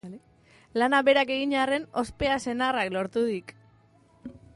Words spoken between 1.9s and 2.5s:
ospea